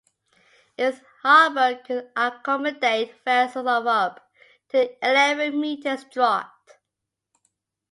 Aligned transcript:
Its 0.79 0.99
harbor 1.21 1.79
could 1.85 2.09
accommodate 2.15 3.23
vessels 3.23 3.67
of 3.67 3.85
up 3.85 4.31
to 4.69 4.89
eleven 5.07 5.61
meters' 5.61 6.05
draught. 6.11 6.49